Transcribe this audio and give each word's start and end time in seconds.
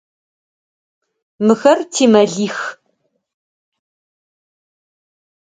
Мыхэр 1.45 1.79
тимэлих. 1.93 2.57